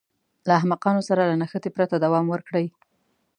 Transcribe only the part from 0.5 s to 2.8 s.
احمقانو سره له نښتې پرته دوام ورکړي.